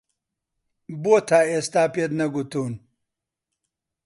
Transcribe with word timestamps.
بۆ 1.01 1.15
تا 1.27 1.39
ئێستا 1.49 1.83
پێت 1.93 2.11
نەگوتوون؟ 2.19 2.73